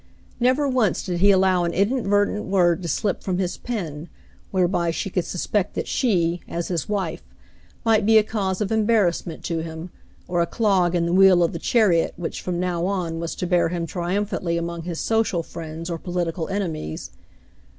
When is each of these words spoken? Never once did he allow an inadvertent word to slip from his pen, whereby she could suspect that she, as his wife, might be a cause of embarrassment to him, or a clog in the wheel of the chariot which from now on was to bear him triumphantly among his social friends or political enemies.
Never 0.39 0.67
once 0.67 1.03
did 1.03 1.19
he 1.19 1.29
allow 1.29 1.63
an 1.63 1.73
inadvertent 1.73 2.45
word 2.45 2.81
to 2.81 2.87
slip 2.87 3.21
from 3.21 3.37
his 3.37 3.57
pen, 3.57 4.09
whereby 4.49 4.89
she 4.89 5.11
could 5.11 5.25
suspect 5.25 5.75
that 5.75 5.87
she, 5.87 6.41
as 6.47 6.69
his 6.69 6.89
wife, 6.89 7.21
might 7.85 8.03
be 8.03 8.17
a 8.17 8.23
cause 8.23 8.61
of 8.61 8.71
embarrassment 8.71 9.43
to 9.43 9.59
him, 9.59 9.91
or 10.27 10.41
a 10.41 10.47
clog 10.47 10.95
in 10.95 11.05
the 11.05 11.13
wheel 11.13 11.43
of 11.43 11.53
the 11.53 11.59
chariot 11.59 12.15
which 12.17 12.41
from 12.41 12.59
now 12.59 12.87
on 12.87 13.19
was 13.19 13.35
to 13.35 13.45
bear 13.45 13.69
him 13.69 13.85
triumphantly 13.85 14.57
among 14.57 14.81
his 14.85 14.99
social 14.99 15.43
friends 15.43 15.87
or 15.87 15.99
political 15.99 16.47
enemies. 16.47 17.11